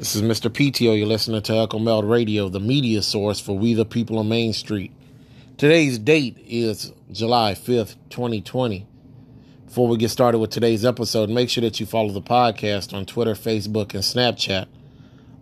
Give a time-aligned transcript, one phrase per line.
[0.00, 0.48] This is Mr.
[0.48, 0.96] PTO.
[0.96, 4.54] You're listening to Echo Meld Radio, the media source for We the People on Main
[4.54, 4.92] Street.
[5.58, 8.86] Today's date is July 5th, 2020.
[9.66, 13.04] Before we get started with today's episode, make sure that you follow the podcast on
[13.04, 14.68] Twitter, Facebook, and Snapchat.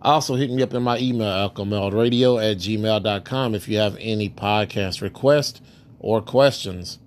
[0.01, 5.01] Also, hit me up in my email, echomeldradio at gmail.com, if you have any podcast
[5.01, 5.61] requests
[6.01, 6.99] or questions.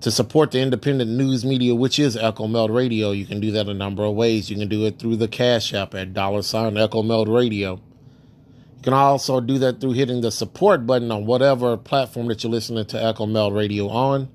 [0.00, 3.68] To support the independent news media, which is Echo Meld Radio, you can do that
[3.68, 4.50] a number of ways.
[4.50, 7.80] You can do it through the Cash App at dollar sign Echo Meld Radio.
[8.76, 12.52] You can also do that through hitting the support button on whatever platform that you're
[12.52, 14.28] listening to Echo Meld Radio on.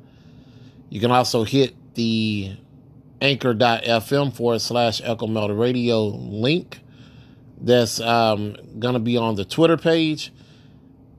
[0.90, 2.58] You can also hit the
[3.22, 6.80] anchor.fm forward slash Echo Meld Radio link
[7.62, 10.32] that's um, going to be on the Twitter page.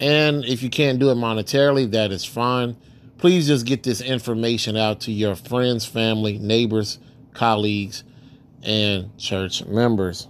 [0.01, 2.77] And if you can't do it monetarily, that is fine
[3.21, 6.99] please just get this information out to your friends, family, neighbors,
[7.35, 8.03] colleagues,
[8.63, 10.27] and church members.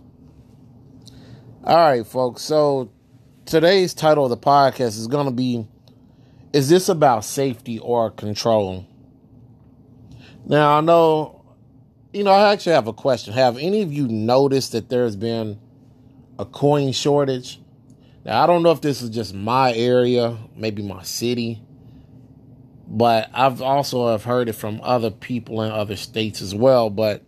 [1.62, 2.42] All right, folks.
[2.42, 2.90] So
[3.46, 5.68] today's title of the podcast is going to be
[6.52, 8.84] Is this about safety or control?
[10.44, 11.44] Now, I know,
[12.12, 13.34] you know, I actually have a question.
[13.34, 15.60] Have any of you noticed that there's been
[16.40, 17.60] a coin shortage?
[18.24, 21.62] Now, I don't know if this is just my area, maybe my city
[22.90, 26.90] but I've also have heard it from other people in other states as well.
[26.90, 27.22] But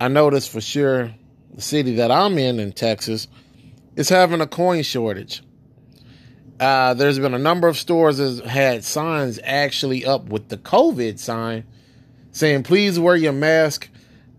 [0.00, 1.14] I noticed for sure
[1.54, 3.28] the city that I'm in in Texas
[3.94, 5.42] is having a coin shortage.
[6.58, 11.18] Uh, there's been a number of stores that had signs actually up with the COVID
[11.18, 11.64] sign
[12.32, 13.90] saying, please wear your mask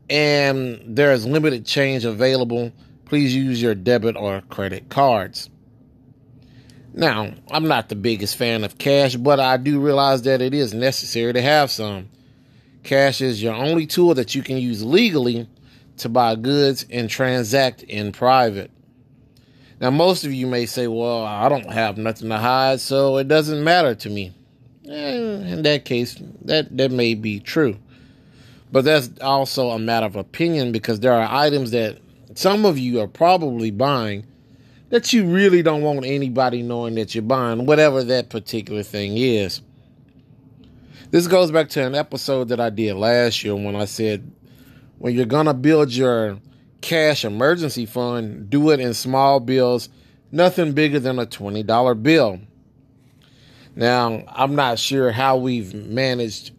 [0.09, 2.71] and there is limited change available.
[3.05, 5.51] Please use your debit or credit cards.
[6.97, 10.73] Now, I'm not the biggest fan of cash, but I do realize that it is
[10.73, 12.09] necessary to have some.
[12.81, 15.47] Cash is your only tool that you can use legally
[15.97, 18.71] to buy goods and transact in private.
[19.79, 23.27] Now, most of you may say, well, I don't have nothing to hide, so it
[23.27, 24.33] doesn't matter to me.
[24.89, 25.17] Eh,
[25.51, 27.77] in that case, that, that may be true.
[28.71, 31.99] But that's also a matter of opinion because there are items that
[32.33, 34.25] some of you are probably buying
[34.89, 39.61] that you really don't want anybody knowing that you're buying whatever that particular thing is.
[41.11, 44.29] This goes back to an episode that I did last year when I said
[44.97, 46.39] when you're going to build your
[46.81, 49.89] cash emergency fund, do it in small bills,
[50.31, 52.39] nothing bigger than a $20 bill.
[53.75, 56.51] Now, I'm not sure how we've managed,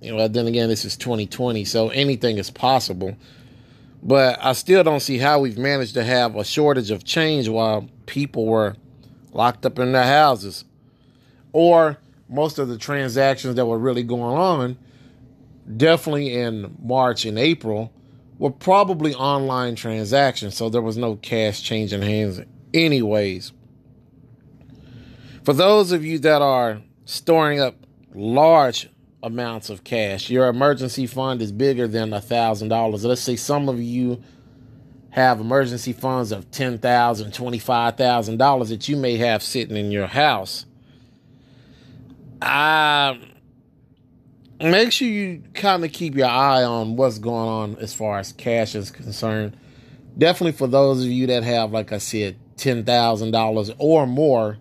[0.00, 3.16] you know, then again, this is 2020, so anything is possible.
[4.02, 7.88] But I still don't see how we've managed to have a shortage of change while
[8.06, 8.74] people were
[9.32, 10.64] locked up in their houses.
[11.52, 11.98] Or
[12.28, 14.78] most of the transactions that were really going on,
[15.76, 17.92] definitely in March and April,
[18.38, 20.56] were probably online transactions.
[20.56, 22.40] So there was no cash changing hands,
[22.74, 23.52] anyways.
[25.44, 27.76] For those of you that are storing up
[28.14, 28.88] large
[29.22, 30.30] amounts of cash.
[30.30, 33.04] Your emergency fund is bigger than a thousand dollars.
[33.04, 34.22] Let's say some of you
[35.10, 39.90] have emergency funds of ten thousand, twenty-five thousand dollars that you may have sitting in
[39.90, 40.66] your house.
[42.40, 43.14] Uh,
[44.60, 48.32] make sure you kind of keep your eye on what's going on as far as
[48.32, 49.56] cash is concerned.
[50.18, 54.58] Definitely for those of you that have, like I said, ten thousand dollars or more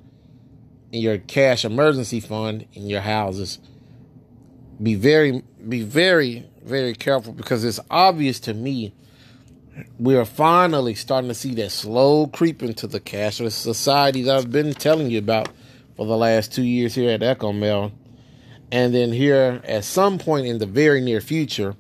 [0.91, 3.59] in your cash emergency fund in your houses
[4.81, 8.93] be very be very very careful because it's obvious to me
[9.97, 14.51] we are finally starting to see that slow creep into the cashless society that I've
[14.51, 15.49] been telling you about
[15.95, 17.91] for the last two years here at Echo Meld.
[18.71, 21.75] And then here at some point in the very near future,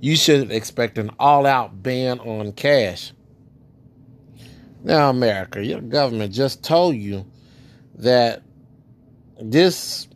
[0.00, 3.12] you should expect an all-out ban on cash.
[4.84, 7.26] Now, America, your government just told you
[7.96, 8.42] that
[9.40, 10.07] this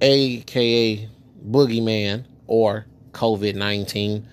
[0.00, 1.08] aka
[1.46, 4.26] Boogeyman or COVID 19,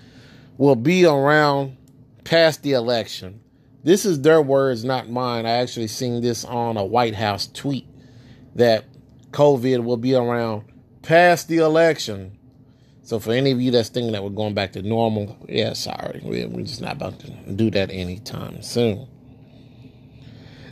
[0.58, 1.78] will be around
[2.24, 3.42] past the election.
[3.84, 5.46] This is their words, not mine.
[5.46, 7.88] I actually seen this on a White House tweet
[8.56, 8.86] that
[9.32, 10.64] COVID will be around
[11.02, 12.38] past the election.
[13.04, 16.22] So for any of you that's thinking that we're going back to normal, yeah, sorry,
[16.24, 19.08] we're just not about to do that anytime soon.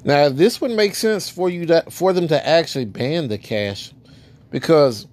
[0.04, 3.94] Now, this would make sense for you to, for them to actually ban the cash
[4.54, 5.08] because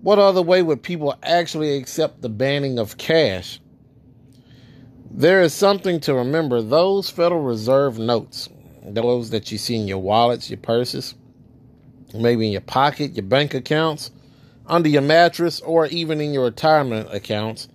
[0.00, 3.60] what other way would people actually accept the banning of cash?
[5.10, 8.48] There is something to remember those Federal Reserve notes,
[8.84, 11.16] those that you see in your wallets, your purses,
[12.14, 14.12] maybe in your pocket, your bank accounts,
[14.66, 17.66] under your mattress, or even in your retirement accounts,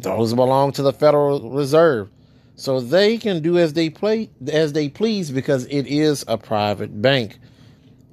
[0.00, 2.10] those belong to the Federal Reserve.
[2.56, 7.00] So they can do as they play as they please because it is a private
[7.00, 7.38] bank.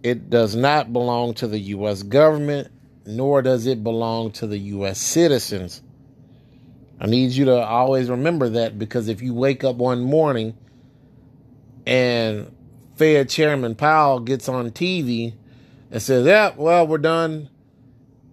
[0.04, 2.70] It does not belong to the US government,
[3.06, 5.82] nor does it belong to the US citizens.
[7.00, 10.56] I need you to always remember that because if you wake up one morning
[11.86, 12.56] and
[12.96, 15.34] Fed Chairman Powell gets on TV
[15.90, 17.50] and says, Yeah, well, we're done.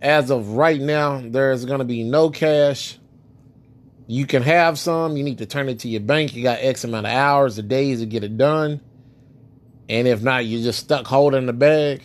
[0.00, 2.98] As of right now, there's going to be no cash.
[4.06, 5.16] You can have some.
[5.16, 6.34] You need to turn it to your bank.
[6.34, 8.80] You got X amount of hours or days to get it done.
[9.88, 12.02] And if not, you're just stuck holding the bag.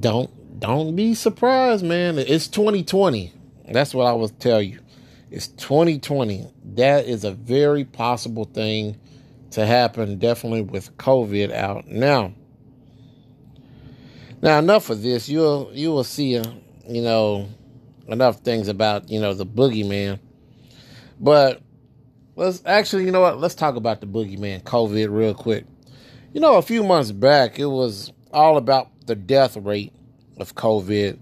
[0.00, 2.18] Don't don't be surprised, man.
[2.18, 3.32] It's 2020.
[3.68, 4.80] That's what I will tell you.
[5.30, 6.50] It's 2020.
[6.74, 8.98] That is a very possible thing
[9.50, 12.32] to happen, definitely with COVID out now.
[14.42, 15.28] Now, enough of this.
[15.28, 16.44] You'll you will see, uh,
[16.86, 17.48] you know,
[18.08, 20.18] enough things about you know the boogeyman.
[21.20, 21.60] But
[22.34, 23.40] let's actually, you know what?
[23.40, 25.64] Let's talk about the boogeyman, COVID, real quick.
[26.36, 29.94] You know, a few months back, it was all about the death rate
[30.36, 31.18] of COVID.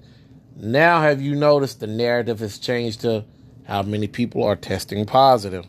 [0.56, 3.24] Now, have you noticed the narrative has changed to
[3.64, 5.66] how many people are testing positive?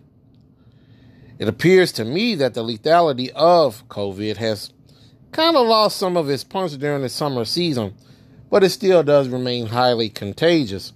[1.38, 4.74] It appears to me that the lethality of COVID has
[5.32, 7.94] kind of lost some of its punch during the summer season,
[8.50, 10.92] but it still does remain highly contagious.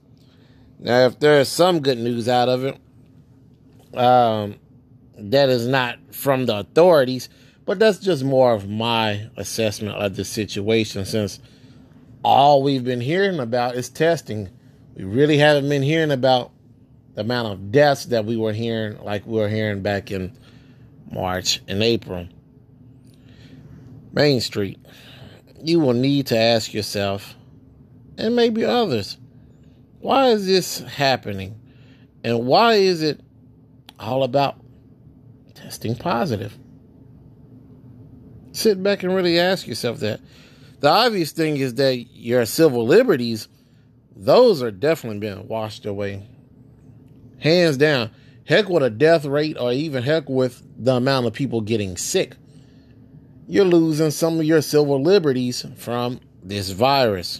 [0.80, 2.80] Now, if there is some good news out of it,
[3.94, 4.56] um,
[5.19, 7.30] that is not from the authorities,
[7.69, 11.39] but that's just more of my assessment of the situation since
[12.24, 14.50] all we've been hearing about is testing.
[14.95, 16.50] We really haven't been hearing about
[17.13, 20.36] the amount of deaths that we were hearing, like we were hearing back in
[21.12, 22.27] March and April.
[24.13, 24.80] Main Street,
[25.62, 27.36] you will need to ask yourself,
[28.18, 29.15] and maybe others,
[30.00, 31.62] why is this happening?
[32.24, 33.22] And why is it
[34.00, 34.56] all about
[35.54, 36.58] testing positive?
[38.59, 40.19] Sit back and really ask yourself that.
[40.81, 43.47] The obvious thing is that your civil liberties,
[44.13, 46.27] those are definitely being washed away
[47.39, 48.11] hands down.
[48.44, 52.35] Heck with a death rate or even heck with the amount of people getting sick.
[53.47, 57.39] You're losing some of your civil liberties from this virus.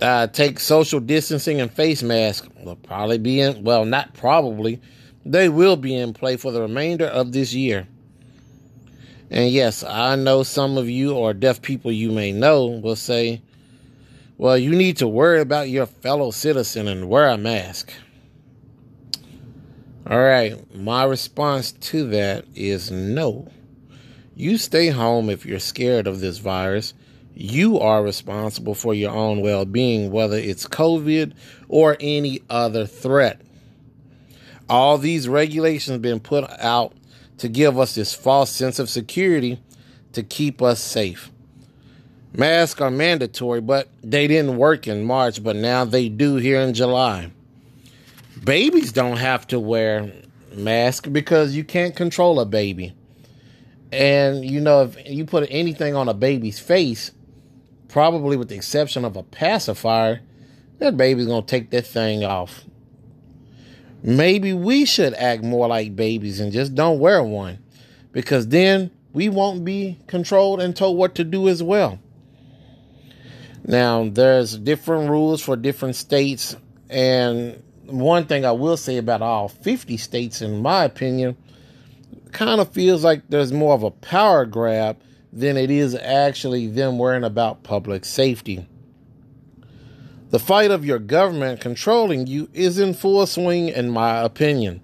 [0.00, 4.80] Uh, take social distancing and face masks will probably be in, well, not probably,
[5.26, 7.86] they will be in play for the remainder of this year.
[9.30, 13.40] And yes, I know some of you or deaf people you may know will say,
[14.36, 17.92] well, you need to worry about your fellow citizen and wear a mask.
[20.08, 23.52] All right, my response to that is no.
[24.34, 26.94] You stay home if you're scared of this virus.
[27.34, 31.34] You are responsible for your own well being, whether it's COVID
[31.68, 33.40] or any other threat.
[34.68, 36.94] All these regulations have been put out
[37.40, 39.60] to give us this false sense of security
[40.12, 41.30] to keep us safe.
[42.32, 46.74] Masks are mandatory, but they didn't work in March, but now they do here in
[46.74, 47.30] July.
[48.44, 50.12] Babies don't have to wear
[50.54, 52.94] masks because you can't control a baby.
[53.92, 57.10] And you know, if you put anything on a baby's face,
[57.88, 60.20] probably with the exception of a pacifier,
[60.78, 62.64] that baby's gonna take that thing off.
[64.02, 67.58] Maybe we should act more like babies and just don't wear one
[68.12, 71.98] because then we won't be controlled and told what to do as well.
[73.64, 76.56] Now, there's different rules for different states,
[76.88, 81.36] and one thing I will say about all 50 states, in my opinion,
[82.32, 84.98] kind of feels like there's more of a power grab
[85.32, 88.66] than it is actually them worrying about public safety.
[90.30, 94.80] The fight of your government controlling you is in full swing, in my opinion.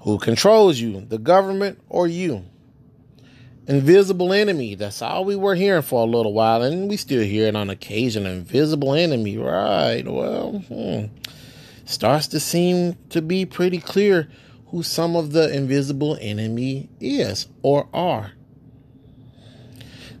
[0.00, 2.44] Who controls you, the government or you?
[3.68, 4.74] Invisible enemy.
[4.74, 7.70] That's all we were hearing for a little while, and we still hear it on
[7.70, 8.26] occasion.
[8.26, 10.06] Invisible enemy, right?
[10.06, 11.06] Well, hmm.
[11.84, 14.28] starts to seem to be pretty clear
[14.68, 18.32] who some of the invisible enemy is or are.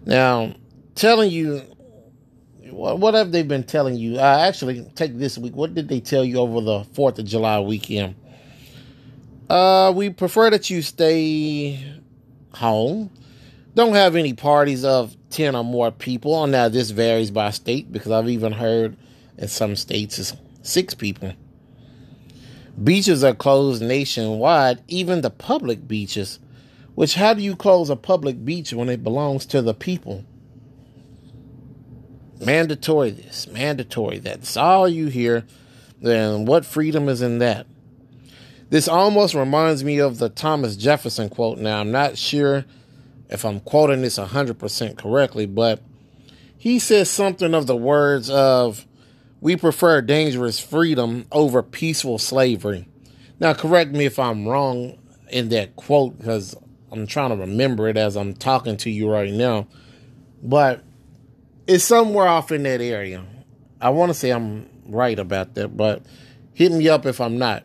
[0.04, 0.54] Now,
[0.94, 1.75] telling you
[2.70, 4.18] what, have they been telling you?
[4.18, 5.54] Uh, actually, take this week.
[5.54, 8.14] What did they tell you over the Fourth of July weekend?
[9.48, 12.00] Uh, we prefer that you stay
[12.54, 13.10] home
[13.76, 16.34] don't have any parties of 10 or more people.
[16.34, 18.96] Oh, now, this varies by state because I've even heard
[19.36, 20.32] in some states it's
[20.62, 21.34] six people.
[22.82, 26.38] Beaches are closed nationwide, even the public beaches.
[26.94, 30.24] Which, how do you close a public beach when it belongs to the people?
[32.38, 34.40] Mandatory this, mandatory that.
[34.40, 35.44] That's all you hear.
[36.00, 37.66] Then what freedom is in that?
[38.68, 41.58] This almost reminds me of the Thomas Jefferson quote.
[41.58, 42.64] Now, I'm not sure
[43.28, 45.80] if I'm quoting this 100% correctly, but
[46.58, 48.86] he says something of the words of,
[49.40, 52.88] We prefer dangerous freedom over peaceful slavery.
[53.38, 56.56] Now, correct me if I'm wrong in that quote because
[56.90, 59.68] I'm trying to remember it as I'm talking to you right now.
[60.42, 60.82] But
[61.66, 63.24] it's somewhere off in that area.
[63.80, 66.02] I want to say I'm right about that, but
[66.54, 67.64] hit me up if I'm not.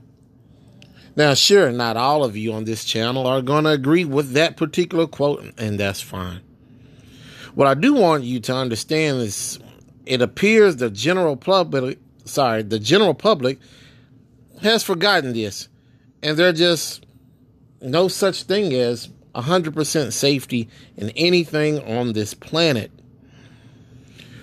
[1.16, 4.58] Now, sure, not all of you on this channel are going to agree with that
[4.58, 6.42] particular quote, and that's fine.
[7.54, 9.60] What I do want you to understand is
[10.06, 13.60] it appears the general public, sorry, the general public
[14.62, 15.68] has forgotten this,
[16.24, 17.06] and there's just
[17.82, 22.92] no such thing as 100% safety in anything on this planet.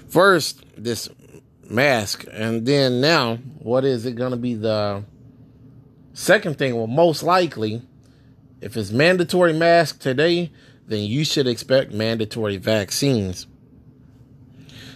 [0.09, 1.09] First, this
[1.69, 5.05] mask, and then now, what is it going to be the
[6.15, 6.77] second thing?
[6.77, 7.83] Well, most likely,
[8.61, 10.51] if it's mandatory mask today,
[10.87, 13.47] then you should expect mandatory vaccines.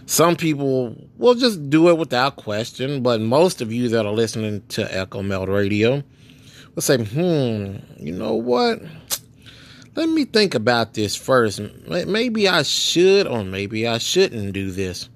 [0.07, 4.63] Some people will just do it without question, but most of you that are listening
[4.69, 6.03] to Echo Meld Radio
[6.75, 8.81] will say, hmm, you know what?
[9.95, 11.61] Let me think about this first.
[11.87, 15.09] Maybe I should or maybe I shouldn't do this.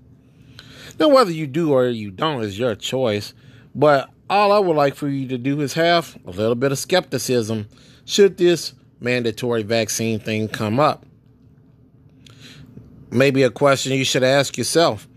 [0.99, 3.33] Now, whether you do or you don't is your choice,
[3.75, 6.79] but all I would like for you to do is have a little bit of
[6.79, 7.69] skepticism
[8.05, 11.05] should this mandatory vaccine thing come up.
[13.11, 15.09] Maybe a question you should ask yourself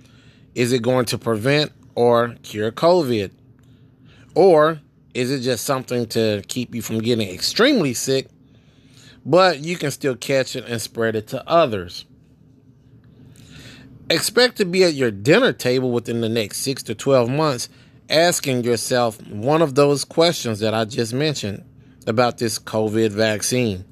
[0.56, 3.32] is it going to prevent or cure COVID?
[4.36, 4.80] Or
[5.14, 8.28] is it just something to keep you from getting extremely sick,
[9.26, 12.06] but you can still catch it and spread it to others?
[14.10, 17.70] Expect to be at your dinner table within the next six to 12 months
[18.10, 21.64] asking yourself one of those questions that I just mentioned
[22.08, 23.86] about this COVID vaccine.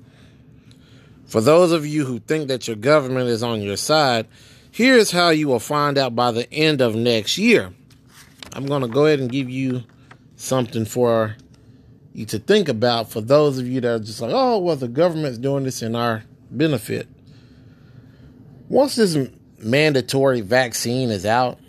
[1.28, 4.28] For those of you who think that your government is on your side,
[4.72, 7.74] here's how you will find out by the end of next year.
[8.54, 9.84] I'm going to go ahead and give you
[10.36, 11.36] something for
[12.26, 15.38] to think about for those of you that are just like, oh, well, the government's
[15.38, 17.08] doing this in our benefit.
[18.70, 19.18] Once this
[19.60, 21.60] mandatory vaccine is out,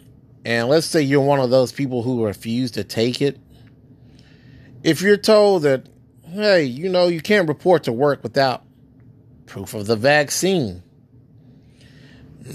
[0.44, 3.38] and let's say you're one of those people who refuse to take it,
[4.82, 5.86] if you're told that,
[6.22, 8.64] hey, you know, you can't report to work without
[9.46, 10.82] proof of the vaccine,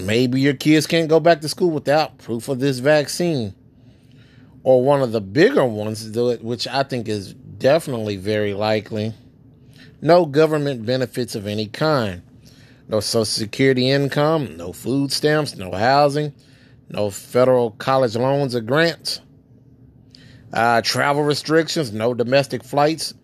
[0.00, 3.54] maybe your kids can't go back to school without proof of this vaccine.
[4.62, 9.14] Or one of the bigger ones, which I think is definitely very likely.
[10.00, 12.22] No government benefits of any kind.
[12.88, 16.34] No Social Security income, no food stamps, no housing,
[16.90, 19.20] no federal college loans or grants,
[20.52, 23.14] uh, travel restrictions, no domestic flights,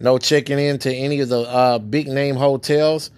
[0.00, 3.10] no checking into any of the uh, big name hotels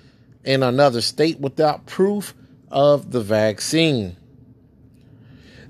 [0.45, 2.35] in another state without proof
[2.71, 4.17] of the vaccine.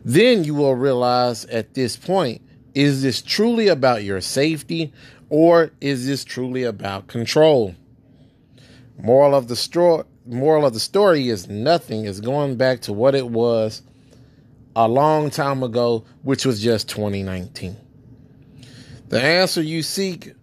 [0.05, 2.43] Then you will realize at this point
[2.79, 4.93] is this truly about your safety
[5.31, 7.75] or is this truly about control?
[8.97, 13.17] Moral of the story moral of the story is nothing is going back to what
[13.17, 13.83] it was
[14.77, 17.77] a long time ago, which was just 2019.
[19.09, 20.35] The answer you seek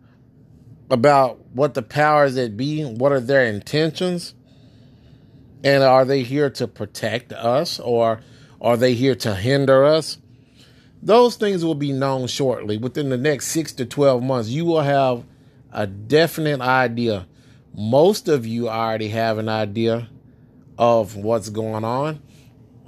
[0.89, 4.33] about what the powers that be, what are their intentions,
[5.63, 8.19] and are they here to protect us or
[8.59, 10.17] are they here to hinder us?
[11.05, 12.77] Those things will be known shortly.
[12.77, 15.23] Within the next six to 12 months, you will have
[15.71, 17.27] a definite idea
[17.77, 20.07] most of you already have an idea
[20.77, 22.21] of what's going on,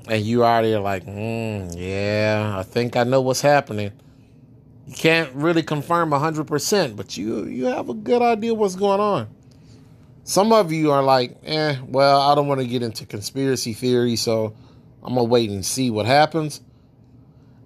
[0.08, 3.92] and you already are like, mm, yeah, I think I know what's happening.
[4.88, 9.28] You can't really confirm 100%, but you, you have a good idea what's going on.
[10.24, 14.16] Some of you are like, eh, well, I don't want to get into conspiracy theory,
[14.16, 14.56] so
[15.04, 16.62] I'm going to wait and see what happens.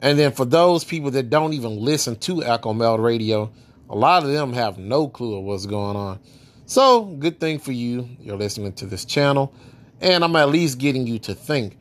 [0.01, 3.51] And then for those people that don't even listen to Echo Meld Radio,
[3.89, 6.19] a lot of them have no clue of what's going on.
[6.65, 8.07] So, good thing for you.
[8.19, 9.53] You're listening to this channel,
[9.99, 11.77] and I'm at least getting you to think.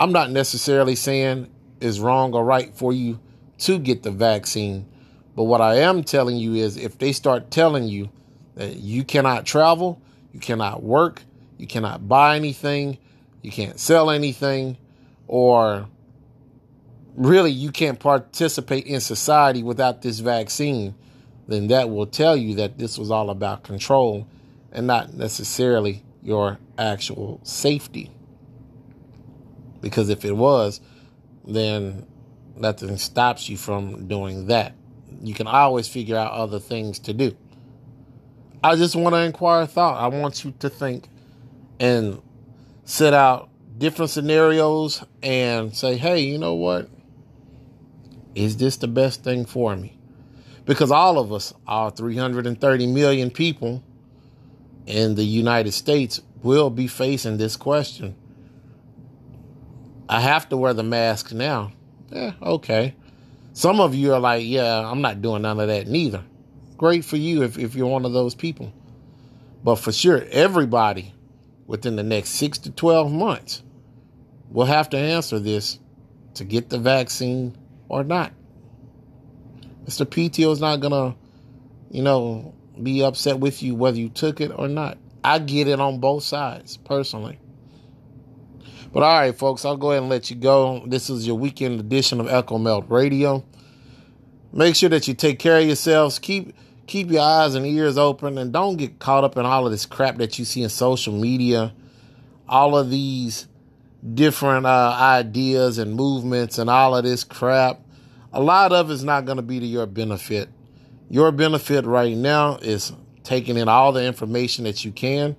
[0.00, 1.48] I'm not necessarily saying
[1.80, 3.20] is wrong or right for you
[3.58, 4.86] to get the vaccine,
[5.36, 8.10] but what I am telling you is if they start telling you
[8.56, 10.02] that you cannot travel,
[10.32, 11.22] you cannot work,
[11.56, 12.98] you cannot buy anything,
[13.40, 14.76] you can't sell anything,
[15.28, 15.86] or
[17.14, 20.94] really you can't participate in society without this vaccine,
[21.48, 24.26] then that will tell you that this was all about control
[24.70, 28.10] and not necessarily your actual safety.
[29.80, 30.80] Because if it was,
[31.44, 32.06] then
[32.56, 34.74] nothing stops you from doing that.
[35.22, 37.36] You can always figure out other things to do.
[38.64, 40.00] I just want to inquire thought.
[40.00, 41.08] I want you to think
[41.80, 42.22] and
[42.84, 46.88] set out different scenarios and say, hey, you know what?
[48.34, 49.98] Is this the best thing for me?
[50.64, 53.82] Because all of us, all 330 million people
[54.86, 58.14] in the United States, will be facing this question.
[60.08, 61.72] I have to wear the mask now.
[62.10, 62.94] Yeah, okay.
[63.54, 66.22] Some of you are like, yeah, I'm not doing none of that neither.
[66.76, 68.72] Great for you if, if you're one of those people.
[69.64, 71.14] But for sure, everybody
[71.66, 73.62] within the next six to 12 months
[74.50, 75.78] will have to answer this
[76.34, 77.56] to get the vaccine
[77.92, 78.32] or not.
[79.84, 80.06] Mr.
[80.06, 81.14] PTO is not to,
[81.90, 84.96] you know, be upset with you whether you took it or not.
[85.22, 87.38] I get it on both sides, personally.
[88.92, 90.82] But all right, folks, I'll go ahead and let you go.
[90.86, 93.44] This is your weekend edition of Echo Meld Radio.
[94.52, 96.18] Make sure that you take care of yourselves.
[96.18, 96.54] Keep
[96.86, 99.86] keep your eyes and ears open and don't get caught up in all of this
[99.86, 101.72] crap that you see in social media.
[102.48, 103.46] All of these
[104.14, 107.80] different uh, ideas and movements and all of this crap.
[108.32, 110.48] A lot of it's not going to be to your benefit.
[111.08, 112.92] Your benefit right now is
[113.22, 115.36] taking in all the information that you can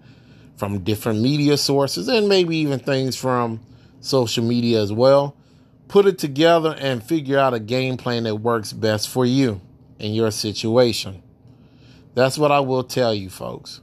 [0.56, 3.60] from different media sources and maybe even things from
[4.00, 5.36] social media as well.
[5.88, 9.62] Put it together and figure out a game plan that works best for you
[10.00, 11.22] and your situation.
[12.14, 13.82] That's what I will tell you, folks.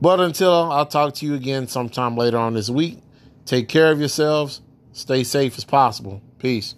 [0.00, 2.98] But until I'll talk to you again sometime later on this week,
[3.44, 4.60] take care of yourselves.
[4.92, 6.22] Stay safe as possible.
[6.38, 6.74] Peace.